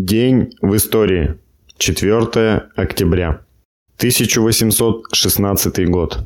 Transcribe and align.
День 0.00 0.52
в 0.62 0.76
истории. 0.76 1.34
4 1.76 2.70
октября. 2.76 3.40
1816 3.96 5.90
год. 5.90 6.20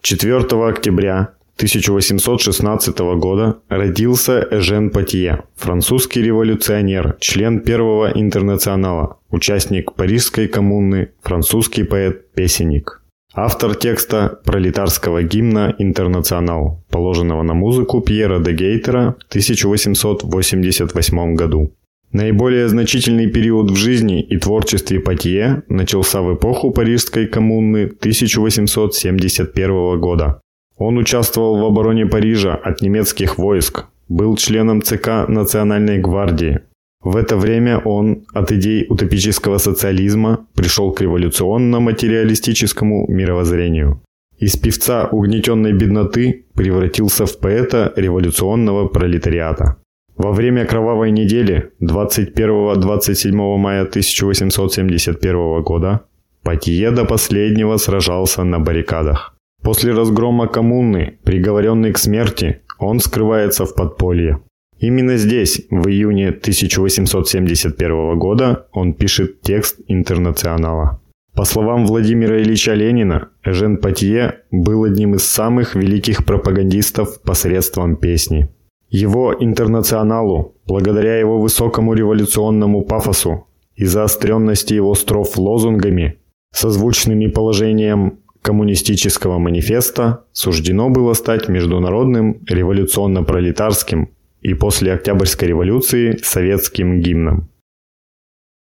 4 0.00 0.38
октября 0.66 1.34
1816 1.56 2.98
года 3.18 3.58
родился 3.68 4.48
Эжен 4.50 4.88
Патье, 4.88 5.42
французский 5.54 6.22
революционер, 6.22 7.18
член 7.20 7.60
Первого 7.60 8.10
интернационала, 8.10 9.18
участник 9.28 9.92
Парижской 9.92 10.48
коммуны, 10.48 11.10
французский 11.22 11.84
поэт-песенник. 11.84 13.02
Автор 13.34 13.74
текста 13.74 14.40
пролетарского 14.46 15.22
гимна 15.22 15.74
«Интернационал», 15.78 16.82
положенного 16.88 17.42
на 17.42 17.52
музыку 17.52 18.00
Пьера 18.00 18.38
де 18.38 18.52
Гейтера 18.52 19.16
в 19.20 19.28
1888 19.28 21.34
году. 21.34 21.74
Наиболее 22.12 22.68
значительный 22.68 23.28
период 23.28 23.70
в 23.70 23.76
жизни 23.76 24.20
и 24.20 24.36
творчестве 24.36 24.98
Патье 24.98 25.62
начался 25.68 26.22
в 26.22 26.34
эпоху 26.34 26.72
Парижской 26.72 27.26
коммуны 27.26 27.84
1871 27.84 30.00
года. 30.00 30.40
Он 30.76 30.98
участвовал 30.98 31.60
в 31.60 31.64
обороне 31.64 32.06
Парижа 32.06 32.54
от 32.54 32.80
немецких 32.80 33.38
войск, 33.38 33.84
был 34.08 34.36
членом 34.36 34.82
ЦК 34.82 35.28
Национальной 35.28 35.98
гвардии. 35.98 36.62
В 37.00 37.16
это 37.16 37.36
время 37.36 37.78
он 37.78 38.24
от 38.34 38.50
идей 38.50 38.86
утопического 38.88 39.58
социализма 39.58 40.48
пришел 40.54 40.92
к 40.92 41.00
революционно-материалистическому 41.00 43.06
мировоззрению. 43.08 44.02
Из 44.38 44.56
певца 44.56 45.06
угнетенной 45.06 45.72
бедноты 45.72 46.46
превратился 46.54 47.26
в 47.26 47.38
поэта 47.38 47.92
революционного 47.94 48.88
пролетариата. 48.88 49.76
Во 50.22 50.32
время 50.32 50.66
кровавой 50.66 51.12
недели 51.12 51.70
21-27 51.80 53.56
мая 53.56 53.84
1871 53.84 55.62
года 55.62 56.00
Патье 56.42 56.90
до 56.90 57.06
последнего 57.06 57.78
сражался 57.78 58.44
на 58.44 58.60
баррикадах. 58.60 59.34
После 59.62 59.94
разгрома 59.94 60.46
коммуны, 60.46 61.18
приговоренный 61.24 61.94
к 61.94 61.98
смерти, 61.98 62.60
он 62.78 63.00
скрывается 63.00 63.64
в 63.64 63.74
подполье. 63.74 64.40
Именно 64.78 65.16
здесь, 65.16 65.62
в 65.70 65.88
июне 65.88 66.28
1871 66.28 68.18
года, 68.18 68.66
он 68.72 68.92
пишет 68.92 69.40
текст 69.40 69.80
«Интернационала». 69.88 71.00
По 71.34 71.46
словам 71.46 71.86
Владимира 71.86 72.42
Ильича 72.42 72.74
Ленина, 72.74 73.30
Эжен 73.42 73.78
Патье 73.78 74.40
был 74.50 74.84
одним 74.84 75.14
из 75.14 75.22
самых 75.22 75.76
великих 75.76 76.26
пропагандистов 76.26 77.22
посредством 77.22 77.96
песни. 77.96 78.50
Его 78.90 79.34
интернационалу, 79.38 80.56
благодаря 80.66 81.18
его 81.18 81.40
высокому 81.40 81.94
революционному 81.94 82.82
пафосу 82.82 83.46
и 83.76 83.84
заостренности 83.84 84.74
его 84.74 84.94
строф 84.94 85.38
лозунгами, 85.38 86.18
созвучными 86.52 87.28
положением 87.28 88.18
коммунистического 88.42 89.38
манифеста, 89.38 90.24
суждено 90.32 90.90
было 90.90 91.12
стать 91.12 91.48
международным 91.48 92.42
революционно-пролетарским 92.48 94.08
и 94.40 94.54
после 94.54 94.94
Октябрьской 94.94 95.48
революции 95.48 96.18
советским 96.22 97.00
гимном. 97.00 97.48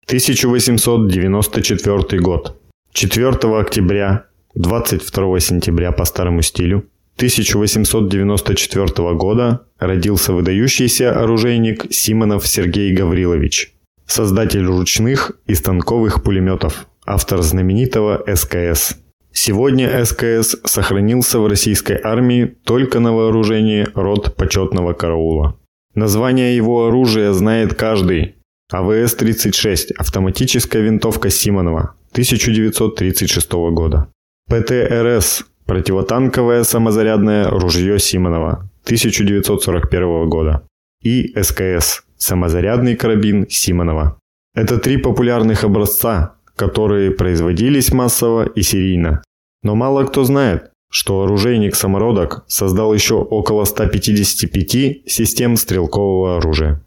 1894 0.06 2.20
год. 2.20 2.56
4 2.92 3.28
октября, 3.60 4.24
22 4.56 5.38
сентября 5.38 5.92
по 5.92 6.04
старому 6.04 6.42
стилю, 6.42 6.88
1894 7.16 9.14
года 9.14 9.66
родился 9.80 10.32
выдающийся 10.32 11.10
оружейник 11.18 11.86
Симонов 11.90 12.46
Сергей 12.46 12.94
Гаврилович, 12.94 13.74
создатель 14.06 14.64
ручных 14.64 15.32
и 15.46 15.54
станковых 15.54 16.22
пулеметов, 16.22 16.86
автор 17.04 17.42
знаменитого 17.42 18.22
СКС. 18.32 18.96
Сегодня 19.32 20.04
СКС 20.04 20.56
сохранился 20.64 21.40
в 21.40 21.46
российской 21.46 21.98
армии 22.02 22.44
только 22.44 23.00
на 23.00 23.12
вооружении 23.12 23.86
рот 23.94 24.36
почетного 24.36 24.92
караула. 24.92 25.58
Название 25.94 26.54
его 26.54 26.86
оружия 26.86 27.32
знает 27.32 27.74
каждый. 27.74 28.36
АВС-36– 28.72 29.94
автоматическая 29.98 30.82
винтовка 30.82 31.30
Симонова 31.30 31.94
1936 32.12 33.52
года. 33.52 34.08
ПТРС 34.48 35.44
Противотанковое 35.70 36.64
самозарядное 36.64 37.48
ружье 37.48 38.00
Симонова 38.00 38.68
1941 38.90 40.28
года 40.28 40.66
и 41.00 41.32
СКС 41.40 42.02
самозарядный 42.16 42.96
карабин 42.96 43.46
Симонова. 43.48 44.18
Это 44.52 44.78
три 44.78 44.96
популярных 44.96 45.62
образца, 45.62 46.34
которые 46.56 47.12
производились 47.12 47.92
массово 47.92 48.48
и 48.48 48.62
серийно. 48.62 49.22
Но 49.62 49.76
мало 49.76 50.06
кто 50.06 50.24
знает, 50.24 50.72
что 50.90 51.22
оружейник-самородок 51.22 52.44
создал 52.48 52.92
еще 52.92 53.14
около 53.14 53.64
155 53.64 55.08
систем 55.08 55.56
стрелкового 55.56 56.38
оружия. 56.38 56.82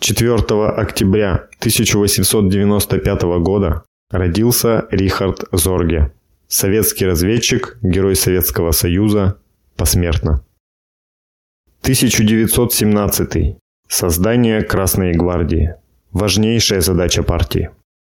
4 0.00 0.36
октября 0.68 1.48
1895 1.58 3.22
года 3.40 3.82
родился 4.08 4.86
Рихард 4.92 5.46
Зорге, 5.50 6.12
Советский 6.46 7.06
разведчик, 7.06 7.76
герой 7.82 8.14
Советского 8.14 8.70
Союза, 8.70 9.38
посмертно. 9.76 10.44
1917. 11.90 13.56
Создание 13.88 14.62
Красной 14.62 15.12
гвардии. 15.12 15.74
Важнейшая 16.12 16.82
задача 16.82 17.24
партии. 17.24 17.70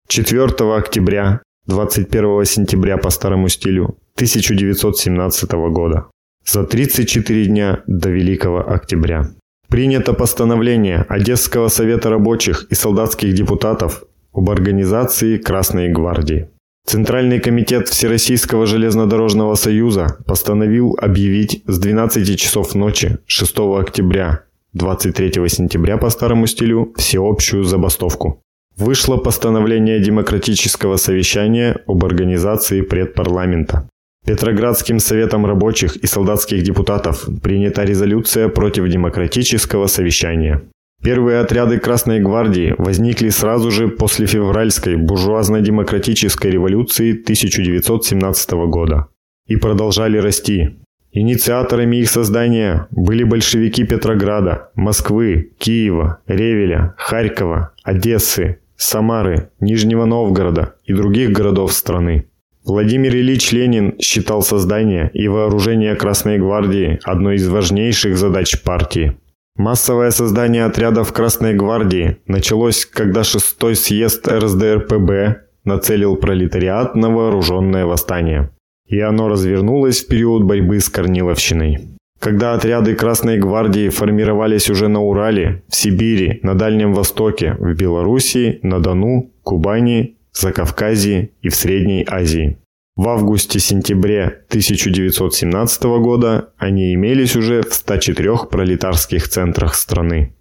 4 0.09 0.45
октября, 0.77 1.43
21 1.67 2.45
сентября 2.47 2.97
по 2.97 3.11
старому 3.11 3.49
стилю 3.49 3.97
1917 4.17 5.53
года. 5.53 6.07
За 6.45 6.65
34 6.65 7.47
дня 7.47 7.83
до 7.87 8.09
Великого 8.09 8.59
Октября. 8.59 9.31
Принято 9.69 10.15
постановление 10.15 11.07
Одесского 11.09 11.69
совета 11.69 12.11
рабочих 12.11 12.67
и 12.73 12.75
солдатских 12.75 13.35
депутатов 13.35 14.03
об 14.33 14.51
организации 14.51 15.39
Красной 15.39 15.93
гвардии. 15.93 16.49
Центральный 16.91 17.39
комитет 17.39 17.87
Всероссийского 17.89 18.67
железнодорожного 18.67 19.55
союза 19.55 20.17
постановил 20.27 20.99
объявить 21.01 21.63
с 21.69 21.79
12 21.79 22.37
часов 22.37 22.75
ночи 22.75 23.19
6 23.27 23.59
октября 23.79 24.43
23 24.73 25.49
сентября 25.49 25.99
по 25.99 26.11
старому 26.11 26.49
стилю 26.49 26.93
всеобщую 26.97 27.63
забастовку. 27.63 28.43
Вышло 28.77 29.19
постановление 29.19 30.01
демократического 30.01 30.97
совещания 30.97 31.77
об 31.87 32.05
организации 32.05 32.81
предпарламента. 32.81 33.89
Петроградским 34.27 34.99
советом 34.99 35.47
рабочих 35.47 35.95
и 35.95 36.09
солдатских 36.09 36.65
депутатов 36.65 37.29
принята 37.41 37.85
резолюция 37.85 38.49
против 38.49 38.89
демократического 38.89 39.87
совещания. 39.87 40.63
Первые 41.03 41.41
отряды 41.41 41.79
Красной 41.79 42.21
гвардии 42.21 42.75
возникли 42.77 43.31
сразу 43.31 43.71
же 43.71 43.89
после 43.89 44.27
февральской 44.27 44.97
буржуазно-демократической 44.97 46.49
революции 46.49 47.13
1917 47.13 48.51
года 48.69 49.07
и 49.47 49.57
продолжали 49.57 50.19
расти. 50.19 50.77
Инициаторами 51.13 51.97
их 51.97 52.11
создания 52.11 52.87
были 52.91 53.25
большевики 53.25 53.85
Петрограда, 53.85 54.71
Москвы, 54.75 55.53
Киева, 55.59 56.21
Ревеля, 56.27 56.95
Харькова, 56.99 57.73
Одессы, 57.83 58.59
Самары, 58.77 59.51
Нижнего 59.59 60.05
Новгорода 60.05 60.75
и 60.85 60.93
других 60.93 61.33
городов 61.33 61.73
страны. 61.73 62.27
Владимир 62.65 63.17
Ильич 63.17 63.53
Ленин 63.53 63.99
считал 64.01 64.43
создание 64.43 65.11
и 65.15 65.27
вооружение 65.29 65.97
Красной 65.97 66.39
гвардии 66.39 67.01
одной 67.05 67.37
из 67.37 67.49
важнейших 67.49 68.19
задач 68.19 68.63
партии. 68.63 69.17
Массовое 69.61 70.11
создание 70.11 70.65
отрядов 70.65 71.13
Красной 71.13 71.53
Гвардии 71.53 72.17
началось, 72.27 72.87
когда 72.87 73.25
шестой 73.25 73.77
съезд 73.77 74.27
РСДРПБ 74.27 75.43
нацелил 75.65 76.17
пролетариат 76.17 76.97
на 76.97 77.11
вооруженное 77.11 77.85
восстание. 77.85 78.53
И 78.87 78.99
оно 79.01 79.29
развернулось 79.29 80.01
в 80.01 80.07
период 80.09 80.45
борьбы 80.45 80.81
с 80.81 80.89
Корниловщиной. 80.89 81.91
Когда 82.19 82.55
отряды 82.55 82.95
Красной 82.95 83.39
Гвардии 83.39 83.91
формировались 83.91 84.71
уже 84.71 84.89
на 84.89 85.03
Урале, 85.03 85.63
в 85.69 85.77
Сибири, 85.77 86.41
на 86.43 86.55
Дальнем 86.55 86.95
Востоке, 86.95 87.55
в 87.59 87.75
Белоруссии, 87.75 88.61
на 88.63 88.81
Дону, 88.81 89.31
Кубани, 89.43 90.17
Закавказье 90.33 91.33
и 91.43 91.51
в 91.51 91.55
Средней 91.55 92.07
Азии. 92.09 92.57
В 92.97 93.09
августе-сентябре 93.09 94.45
1917 94.49 95.83
года 95.85 96.53
они 96.59 96.93
имелись 96.93 97.35
уже 97.35 97.63
в 97.63 97.73
104 97.73 98.47
пролетарских 98.51 99.29
центрах 99.29 99.75
страны. 99.75 100.35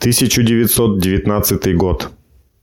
1919 0.00 1.76
год. 1.76 2.10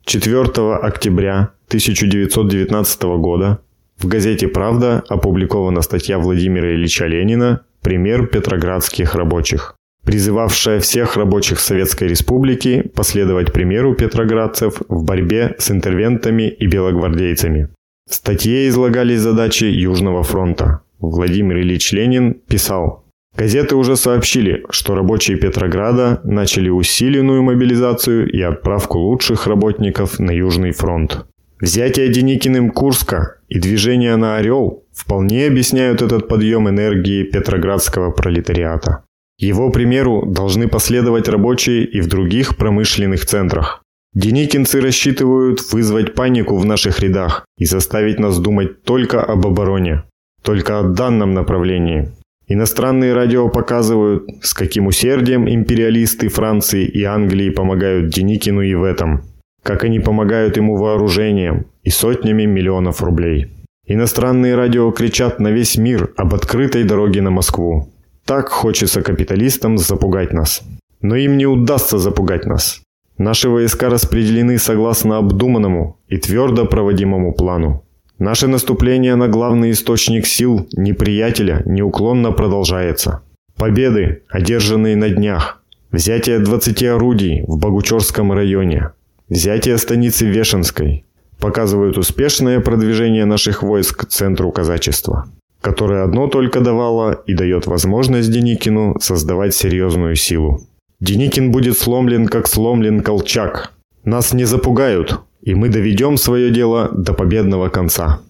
4 0.05 0.43
октября 0.81 1.51
1919 1.67 3.03
года 3.19 3.59
в 3.97 4.07
газете 4.07 4.47
«Правда» 4.47 5.03
опубликована 5.09 5.81
статья 5.81 6.17
Владимира 6.17 6.73
Ильича 6.73 7.05
Ленина 7.05 7.65
«Пример 7.81 8.27
петроградских 8.27 9.15
рабочих». 9.15 9.75
призывавшая 10.03 10.79
всех 10.79 11.17
рабочих 11.17 11.59
Советской 11.59 12.07
Республики 12.07 12.81
последовать 12.95 13.53
примеру 13.53 13.95
петроградцев 13.95 14.81
в 14.87 15.03
борьбе 15.03 15.55
с 15.59 15.71
интервентами 15.71 16.49
и 16.49 16.67
белогвардейцами. 16.67 17.69
В 18.09 18.13
статье 18.13 18.67
излагались 18.69 19.21
задачи 19.21 19.65
Южного 19.65 20.23
фронта. 20.23 20.81
Владимир 20.99 21.57
Ильич 21.57 21.91
Ленин 21.91 22.35
писал 22.35 23.05
Газеты 23.35 23.75
уже 23.75 23.97
сообщили, 23.97 24.63
что 24.69 24.95
рабочие 24.95 25.37
Петрограда 25.37 26.21
начали 26.23 26.69
усиленную 26.69 27.43
мобилизацию 27.43 28.31
и 28.31 28.41
отправку 28.41 28.99
лучших 28.99 29.47
работников 29.47 30.19
на 30.19 30.31
Южный 30.31 30.71
фронт. 30.71 31.25
Взятие 31.59 32.09
Деникиным 32.09 32.69
Курска 32.69 33.37
и 33.49 33.59
движение 33.59 34.15
на 34.15 34.37
Орел 34.37 34.85
вполне 34.93 35.47
объясняют 35.47 36.01
этот 36.01 36.27
подъем 36.27 36.69
энергии 36.69 37.23
петроградского 37.23 38.11
пролетариата. 38.11 39.03
Его 39.37 39.69
примеру 39.69 40.25
должны 40.25 40.67
последовать 40.69 41.27
рабочие 41.27 41.83
и 41.85 41.99
в 41.99 42.07
других 42.07 42.55
промышленных 42.55 43.25
центрах. 43.25 43.84
Деникинцы 44.15 44.79
рассчитывают 44.79 45.59
вызвать 45.73 46.15
панику 46.15 46.55
в 46.55 46.65
наших 46.65 47.01
рядах 47.01 47.45
и 47.57 47.65
заставить 47.65 48.17
нас 48.17 48.39
думать 48.39 48.83
только 48.83 49.21
об 49.21 49.45
обороне, 49.45 50.03
только 50.41 50.79
о 50.79 50.83
данном 50.83 51.33
направлении. 51.33 52.13
Иностранные 52.47 53.13
радио 53.13 53.49
показывают, 53.49 54.23
с 54.41 54.53
каким 54.53 54.87
усердием 54.87 55.49
империалисты 55.49 56.29
Франции 56.29 56.85
и 56.85 57.03
Англии 57.03 57.49
помогают 57.49 58.09
Деникину 58.09 58.61
и 58.61 58.73
в 58.73 58.83
этом. 58.83 59.23
Как 59.63 59.83
они 59.83 59.99
помогают 59.99 60.55
ему 60.55 60.77
вооружением 60.77 61.65
и 61.83 61.89
сотнями 61.89 62.45
миллионов 62.45 63.01
рублей. 63.01 63.47
Иностранные 63.85 64.55
радио 64.55 64.91
кричат 64.91 65.41
на 65.41 65.49
весь 65.49 65.75
мир 65.75 66.13
об 66.15 66.33
открытой 66.33 66.85
дороге 66.85 67.21
на 67.21 67.31
Москву. 67.31 67.91
Так 68.25 68.47
хочется 68.47 69.01
капиталистам 69.01 69.77
запугать 69.77 70.31
нас. 70.31 70.63
Но 71.01 71.17
им 71.17 71.37
не 71.37 71.47
удастся 71.47 71.97
запугать 71.97 72.45
нас. 72.45 72.84
Наши 73.17 73.49
войска 73.49 73.89
распределены 73.89 74.57
согласно 74.57 75.17
обдуманному 75.17 75.97
и 76.07 76.17
твердо 76.17 76.65
проводимому 76.65 77.33
плану. 77.33 77.83
Наше 78.19 78.47
наступление 78.47 79.15
на 79.15 79.27
главный 79.27 79.71
источник 79.71 80.25
сил 80.25 80.67
неприятеля 80.75 81.61
неуклонно 81.65 82.31
продолжается. 82.31 83.21
Победы, 83.55 84.23
одержанные 84.29 84.95
на 84.95 85.09
днях. 85.09 85.61
Взятие 85.91 86.39
20 86.39 86.83
орудий 86.83 87.43
в 87.47 87.57
Богучорском 87.57 88.33
районе. 88.33 88.91
Взятие 89.29 89.77
станицы 89.77 90.25
Вешенской. 90.25 91.05
Показывают 91.39 91.97
успешное 91.97 92.59
продвижение 92.59 93.25
наших 93.25 93.63
войск 93.63 94.05
к 94.05 94.09
центру 94.09 94.51
казачества 94.51 95.25
которое 95.65 96.03
одно 96.03 96.27
только 96.27 96.59
давало 96.61 97.23
и 97.25 97.33
дает 97.33 97.65
возможность 97.65 98.31
Деникину 98.31 98.97
создавать 98.99 99.55
серьезную 99.55 100.15
силу. 100.15 100.61
Деникин 100.99 101.51
будет 101.51 101.77
сломлен, 101.77 102.27
как 102.27 102.47
сломлен 102.47 103.01
Колчак. 103.01 103.73
Нас 104.03 104.33
не 104.33 104.45
запугают, 104.45 105.21
и 105.41 105.53
мы 105.53 105.69
доведем 105.69 106.17
свое 106.17 106.51
дело 106.51 106.89
до 106.93 107.13
победного 107.13 107.69
конца. 107.69 108.21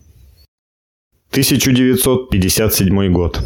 1957 1.31 3.11
год. 3.11 3.41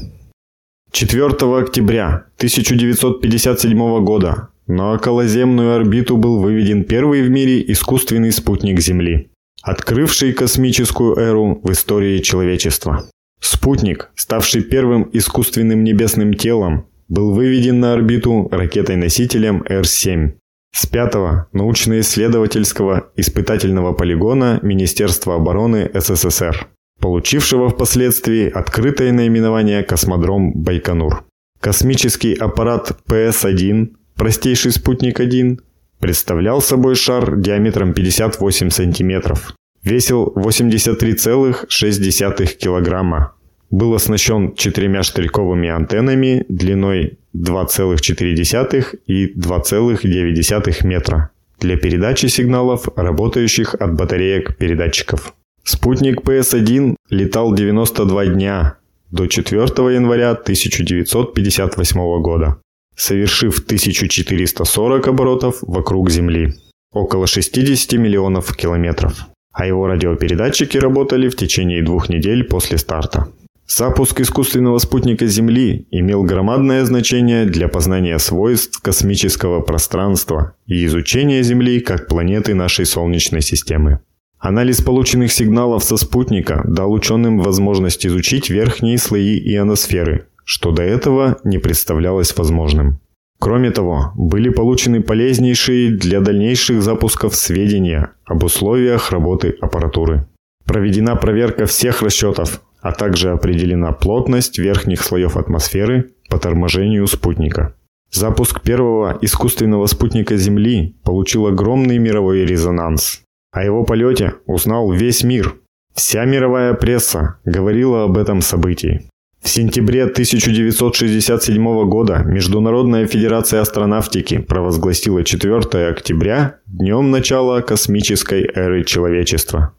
4 0.92 1.26
октября 1.60 2.26
1957 2.38 4.04
года 4.04 4.50
на 4.68 4.94
околоземную 4.94 5.76
орбиту 5.76 6.18
был 6.18 6.40
выведен 6.40 6.84
первый 6.84 7.24
в 7.24 7.30
мире 7.30 7.64
искусственный 7.72 8.32
спутник 8.32 8.80
Земли, 8.80 9.30
открывший 9.62 10.34
космическую 10.34 11.16
эру 11.18 11.60
в 11.64 11.72
истории 11.72 12.20
человечества. 12.20 13.10
Спутник, 13.40 14.12
ставший 14.16 14.62
первым 14.62 15.10
искусственным 15.14 15.84
небесным 15.84 16.34
телом, 16.34 16.86
был 17.10 17.34
выведен 17.34 17.80
на 17.80 17.94
орбиту 17.94 18.48
ракетой-носителем 18.52 19.64
Р-7 19.68 20.34
с 20.72 20.86
пятого 20.86 21.48
научно-исследовательского 21.52 23.10
испытательного 23.16 23.94
полигона 23.94 24.60
Министерства 24.62 25.36
обороны 25.36 25.90
СССР, 25.94 26.68
получившего 27.02 27.70
впоследствии 27.70 28.50
открытое 28.50 29.12
наименование 29.12 29.84
«Космодром 29.84 30.54
Байконур». 30.54 31.26
Космический 31.60 32.36
аппарат 32.36 33.00
ПС-1, 33.08 33.90
простейший 34.16 34.72
спутник-1, 34.72 35.60
представлял 36.00 36.62
собой 36.62 36.96
шар 36.96 37.36
диаметром 37.36 37.94
58 37.94 38.70
сантиметров, 38.70 39.54
Весил 39.82 40.34
83,6 40.36 42.58
килограмма. 42.58 43.34
Был 43.72 43.94
оснащен 43.94 44.56
четырьмя 44.56 45.04
штырьковыми 45.04 45.70
антеннами 45.70 46.46
длиной 46.50 47.20
2,4 47.36 49.00
и 49.06 49.34
2,9 49.40 50.88
метра 50.88 51.30
для 51.60 51.78
передачи 51.78 52.28
сигналов, 52.28 52.88
работающих 52.96 53.76
от 53.76 53.96
батареек 53.96 54.58
передатчиков. 54.58 55.36
Спутник 55.64 56.22
ПС-1 56.22 56.96
летал 57.10 57.54
92 57.54 58.26
дня 58.28 58.78
до 59.12 59.28
4 59.28 59.62
января 59.94 60.32
1958 60.32 62.22
года, 62.22 62.62
совершив 62.96 63.60
1440 63.60 65.08
оборотов 65.08 65.58
вокруг 65.62 66.10
Земли, 66.10 66.56
около 66.92 67.28
60 67.28 68.00
миллионов 68.00 68.56
километров 68.56 69.28
а 69.60 69.66
его 69.66 69.88
радиопередатчики 69.88 70.78
работали 70.78 71.28
в 71.28 71.36
течение 71.36 71.84
двух 71.84 72.08
недель 72.08 72.46
после 72.46 72.78
старта. 72.78 73.28
Запуск 73.72 74.20
искусственного 74.20 74.80
спутника 74.80 75.28
Земли 75.28 75.86
имел 75.92 76.24
громадное 76.24 76.84
значение 76.86 77.46
для 77.46 77.68
познания 77.68 78.18
свойств 78.18 78.82
космического 78.82 79.62
пространства 79.62 80.56
и 80.66 80.84
изучения 80.88 81.44
Земли 81.44 81.80
как 81.80 82.08
планеты 82.08 82.56
нашей 82.56 82.88
Солнечной 82.88 83.42
системы. 83.42 84.00
Анализ 84.40 84.82
полученных 84.82 85.32
сигналов 85.32 85.84
со 85.84 85.98
спутника 85.98 86.64
дал 86.66 86.92
ученым 86.92 87.42
возможность 87.42 88.08
изучить 88.08 88.50
верхние 88.50 88.98
слои 88.98 89.38
ионосферы, 89.38 90.26
что 90.44 90.72
до 90.72 90.82
этого 90.82 91.38
не 91.44 91.60
представлялось 91.60 92.36
возможным. 92.36 93.00
Кроме 93.38 93.70
того, 93.70 94.14
были 94.16 94.50
получены 94.50 95.04
полезнейшие 95.04 95.92
для 95.92 96.22
дальнейших 96.22 96.82
запусков 96.82 97.36
сведения 97.36 98.14
об 98.26 98.44
условиях 98.44 99.12
работы 99.12 99.56
аппаратуры. 99.62 100.28
Проведена 100.66 101.16
проверка 101.16 101.68
всех 101.68 102.02
расчетов, 102.02 102.62
а 102.82 102.92
также 102.92 103.32
определена 103.32 103.92
плотность 103.92 104.58
верхних 104.58 105.04
слоев 105.04 105.38
атмосферы 105.38 106.12
по 106.30 106.38
торможению 106.38 107.08
спутника. 107.08 107.76
Запуск 108.12 108.62
первого 108.62 109.18
искусственного 109.22 109.86
спутника 109.86 110.36
Земли 110.36 110.96
получил 111.04 111.48
огромный 111.48 112.00
мировой 112.00 112.46
резонанс. 112.46 113.22
О 113.52 113.64
его 113.64 113.84
полете 113.84 114.34
узнал 114.46 114.92
весь 114.92 115.24
мир. 115.24 115.56
Вся 115.94 116.26
мировая 116.26 116.74
пресса 116.74 117.38
говорила 117.46 118.04
об 118.04 118.18
этом 118.18 118.42
событии. 118.42 119.10
В 119.42 119.48
сентябре 119.48 120.04
1967 120.04 121.90
года 121.90 122.24
Международная 122.26 123.08
Федерация 123.08 123.62
Астронавтики 123.62 124.38
провозгласила 124.38 125.24
4 125.24 125.88
октября 125.88 126.58
днем 126.66 127.10
начала 127.10 127.62
космической 127.62 128.44
эры 128.54 128.84
человечества. 128.84 129.74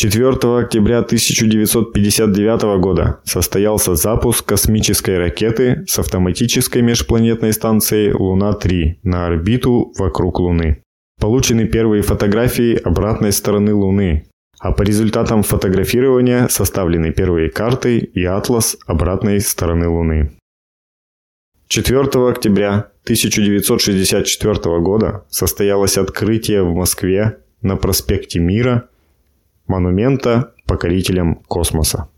4 0.00 0.30
октября 0.58 1.00
1959 1.00 2.80
года 2.80 3.20
состоялся 3.24 3.96
запуск 3.96 4.46
космической 4.46 5.18
ракеты 5.18 5.84
с 5.86 5.98
автоматической 5.98 6.80
межпланетной 6.80 7.52
станцией 7.52 8.14
Луна-3 8.14 9.00
на 9.02 9.26
орбиту 9.26 9.92
вокруг 9.98 10.40
Луны. 10.40 10.82
Получены 11.20 11.66
первые 11.66 12.00
фотографии 12.00 12.76
обратной 12.76 13.30
стороны 13.30 13.74
Луны, 13.74 14.24
а 14.58 14.72
по 14.72 14.80
результатам 14.80 15.42
фотографирования 15.42 16.48
составлены 16.48 17.12
первые 17.12 17.50
карты 17.50 17.98
и 17.98 18.24
атлас 18.24 18.78
обратной 18.86 19.38
стороны 19.42 19.86
Луны. 19.86 20.30
4 21.68 22.00
октября 22.26 22.90
1964 23.04 24.80
года 24.80 25.26
состоялось 25.28 25.98
открытие 25.98 26.62
в 26.62 26.72
Москве 26.74 27.40
на 27.60 27.76
проспекте 27.76 28.38
Мира 28.40 28.88
монумента 29.70 30.52
покорителям 30.66 31.36
космоса. 31.48 32.08